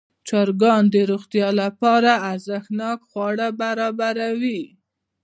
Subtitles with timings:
[0.27, 4.61] چرګان د روغتیا لپاره ارزښتناک خواړه برابروي.